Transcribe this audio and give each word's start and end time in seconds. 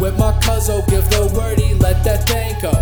with 0.00 0.18
my 0.18 0.32
cousin, 0.40 0.82
give 0.88 1.08
the 1.10 1.30
wordy, 1.34 1.74
let 1.74 2.02
that 2.04 2.26
thing 2.28 2.54
go. 2.60 2.72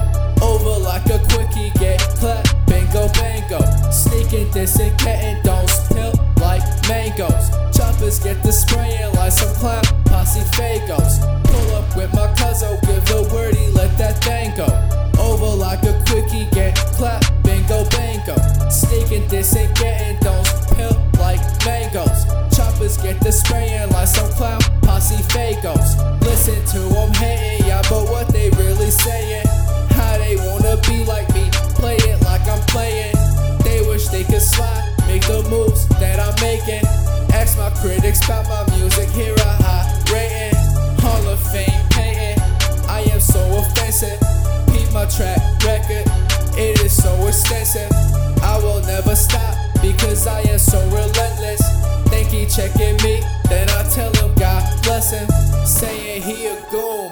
Over 0.44 0.80
like 0.80 1.06
a 1.06 1.18
quickie, 1.30 1.70
get 1.78 2.00
clap, 2.16 2.44
bingo, 2.66 3.08
bango. 3.14 3.60
Sneaking 3.90 4.50
this 4.50 4.78
and 4.78 4.96
getting 4.98 5.42
don't 5.42 5.70
pill 5.88 6.12
like 6.40 6.62
mangoes. 6.88 7.50
Choppers 7.76 8.18
get 8.18 8.42
the 8.42 8.52
spraying 8.52 9.12
like 9.14 9.32
some 9.32 9.54
clown, 9.56 9.84
posse 10.06 10.40
fagos. 10.56 11.20
Pull 11.44 11.74
up 11.76 11.89
hating, 27.20 27.66
yeah, 27.66 27.82
but 27.88 28.04
what 28.10 28.28
they 28.28 28.50
really 28.50 28.90
saying? 28.90 29.46
How 29.90 30.18
they 30.18 30.36
wanna 30.36 30.76
be 30.88 31.04
like 31.04 31.28
me, 31.34 31.48
play 31.80 31.96
it 31.96 32.20
like 32.24 32.44
I'm 32.48 32.62
playing. 32.66 33.14
They 33.64 33.80
wish 33.88 34.08
they 34.08 34.24
could 34.24 34.42
slide, 34.42 34.88
make 35.06 35.26
the 35.26 35.42
moves 35.48 35.86
that 36.00 36.18
I'm 36.18 36.34
making. 36.40 36.84
Ask 37.32 37.56
my 37.58 37.70
critics 37.80 38.24
about 38.24 38.48
my 38.48 38.76
music, 38.76 39.08
here 39.10 39.39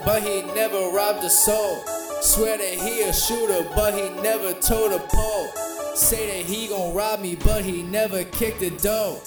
but 0.05 0.23
he 0.23 0.43
never 0.55 0.91
robbed 0.91 1.25
a 1.25 1.31
soul. 1.31 1.83
Swear 2.21 2.59
that 2.59 2.75
he 2.75 3.03
a 3.03 3.13
shooter, 3.13 3.67
but 3.75 3.95
he 3.95 4.11
never 4.23 4.53
told 4.55 4.93
a 4.93 4.99
pole. 4.99 5.49
Say 5.95 6.27
that 6.27 6.51
he 6.51 6.69
gon' 6.69 6.95
rob 6.95 7.21
me, 7.21 7.37
but 7.37 7.65
he 7.65 7.83
never 7.83 8.25
kicked 8.25 8.63
a 8.63 8.71
door. 8.71 9.21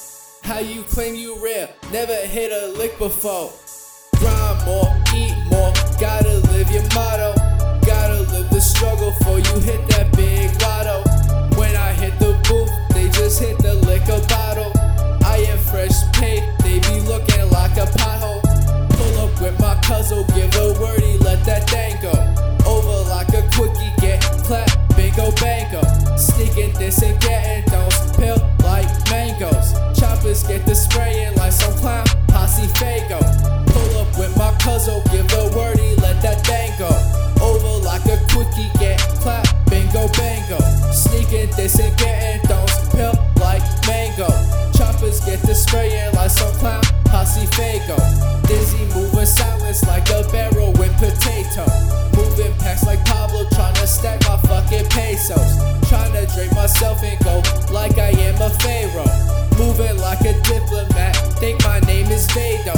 How 0.43 0.59
you 0.59 0.83
claim 0.83 1.15
you 1.15 1.41
real? 1.43 1.69
Never 1.91 2.15
hit 2.15 2.51
a 2.51 2.77
lick 2.77 2.97
before. 2.97 3.51
Grind 4.19 4.65
more, 4.65 5.00
potato. 51.21 51.65
Moving 52.17 52.53
packs 52.57 52.85
like 52.85 53.03
Pablo, 53.05 53.45
trying 53.51 53.75
to 53.75 53.87
stack 53.87 54.21
my 54.27 54.37
fucking 54.37 54.87
pesos. 54.89 55.57
Trying 55.87 56.13
to 56.13 56.25
drape 56.33 56.53
myself 56.53 57.03
and 57.03 57.23
go 57.23 57.41
like 57.71 57.97
I 57.97 58.09
am 58.09 58.41
a 58.41 58.49
pharaoh. 58.49 59.57
Moving 59.57 59.97
like 59.99 60.21
a 60.21 60.33
diplomat, 60.41 61.15
think 61.39 61.63
my 61.63 61.79
name 61.81 62.07
is 62.07 62.25
Vado. 62.31 62.73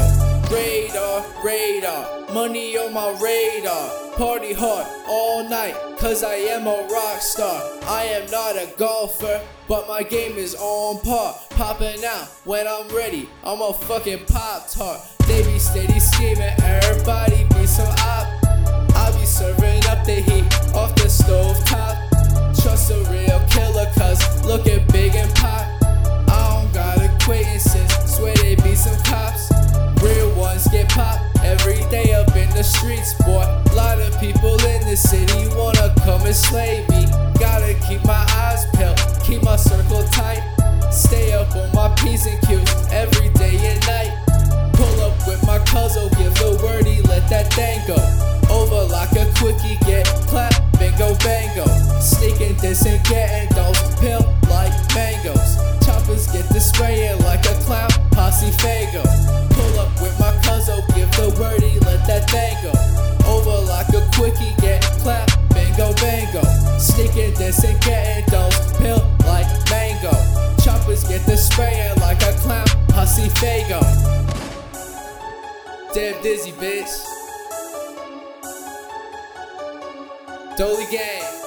Radar, 0.51 1.25
radar, 1.43 2.33
money 2.33 2.77
on 2.77 2.93
my 2.93 3.09
radar. 3.21 4.03
Party 4.17 4.53
hard 4.53 4.85
all 5.07 5.47
night, 5.49 5.75
cause 5.97 6.23
I 6.23 6.35
am 6.35 6.67
a 6.67 6.87
rock 6.91 7.21
star. 7.21 7.61
I 7.87 8.03
am 8.03 8.29
not 8.29 8.55
a 8.55 8.71
golfer, 8.77 9.41
but 9.67 9.87
my 9.87 10.03
game 10.03 10.33
is 10.33 10.55
on 10.55 10.99
par. 11.01 11.35
Popping 11.51 12.03
out 12.05 12.27
when 12.43 12.67
I'm 12.67 12.87
ready, 12.89 13.29
I'm 13.43 13.61
a 13.61 13.73
fucking 13.73 14.25
pop 14.25 14.69
tart. 14.69 15.01
They 15.27 15.41
be 15.43 15.57
steady 15.57 15.99
scheming, 15.99 16.53
everybody 16.61 17.45
be 17.55 17.65
so 17.65 17.85
slay 36.53 36.85
me. 36.93 37.09
Gotta 37.41 37.73
keep 37.87 38.05
my 38.05 38.23
eyes 38.45 38.65
peeled, 38.77 39.01
keep 39.25 39.41
my 39.41 39.55
circle 39.55 40.03
tight. 40.13 40.43
Stay 40.91 41.33
up 41.33 41.49
on 41.55 41.69
my 41.73 41.89
P's 41.95 42.27
and 42.27 42.39
Q's 42.45 42.69
every 42.91 43.29
day 43.41 43.57
and 43.71 43.81
night. 43.89 44.13
Pull 44.77 45.01
up 45.01 45.17
with 45.25 45.41
my 45.47 45.57
cousin, 45.65 46.07
give 46.17 46.33
the 46.35 46.51
wordy, 46.63 47.01
let 47.09 47.27
that 47.33 47.51
thing 47.57 47.81
go. 47.89 47.97
Over 48.53 48.85
like 48.93 49.13
a 49.13 49.25
quickie, 49.39 49.77
get 49.89 50.05
clap, 50.29 50.53
bingo 50.77 51.17
bango. 51.25 51.65
Sneaking 51.99 52.55
this 52.57 52.85
and 52.85 53.01
getting 53.09 53.49
those 53.57 53.81
pill 53.99 54.21
like 54.47 54.73
mangoes. 54.93 55.57
Choppers 55.83 56.27
get 56.27 56.45
the 56.53 56.59
spraying 56.59 57.17
like 57.23 57.43
a 57.45 57.55
clown, 57.65 57.89
posse 58.11 58.53
fago. 58.61 59.01
Pull 59.55 59.79
up 59.79 59.91
with 59.99 60.15
my 60.19 60.33
cousin, 60.45 60.79
give 60.93 61.09
the 61.17 61.33
wordy, 61.41 61.79
let 61.79 62.05
that 62.05 62.29
thing 62.29 62.55
go. 62.61 62.72
Damn 75.93 76.19
dizzy, 76.23 76.51
bitch. 76.53 77.05
Dolly 80.57 80.85
Gang. 80.89 81.42